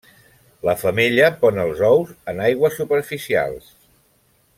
[0.67, 3.69] La femella pon els ous en aigües superficials.